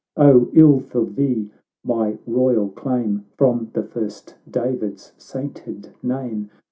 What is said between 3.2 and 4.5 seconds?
From the First